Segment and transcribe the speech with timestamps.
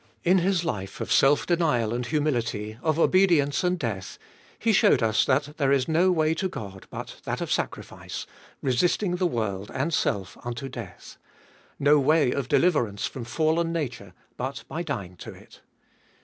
[0.23, 4.17] In His life of self denial and humility, of obedience and death,
[4.57, 8.25] He showed us that there is no way to God but that of sacrifice,
[8.63, 11.17] resisting the world and self unto death;
[11.77, 15.61] no way of deliverance from fallen nature but by dying to it.